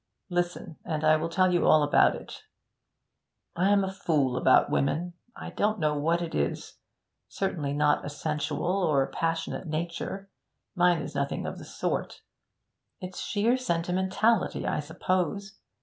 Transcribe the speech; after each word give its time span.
Listen, 0.31 0.77
and 0.83 1.03
I 1.03 1.15
will 1.15 1.29
tell 1.29 1.53
you 1.53 1.67
all 1.67 1.83
about 1.83 2.15
it. 2.15 2.41
I 3.55 3.69
am 3.69 3.83
a 3.83 3.93
fool 3.93 4.35
about 4.35 4.71
women. 4.71 5.13
I 5.35 5.51
don't 5.51 5.77
know 5.77 5.95
what 5.95 6.23
it 6.23 6.33
is 6.33 6.79
certainly 7.27 7.71
not 7.71 8.03
a 8.03 8.09
sensual 8.09 8.81
or 8.81 9.05
passionate 9.11 9.67
nature; 9.67 10.31
mine 10.73 11.03
is 11.03 11.13
nothing 11.13 11.45
of 11.45 11.59
the 11.59 11.65
sort. 11.65 12.23
It's 12.99 13.19
sheer 13.19 13.57
sentimentality, 13.57 14.65
I 14.65 14.79
suppose. 14.79 15.59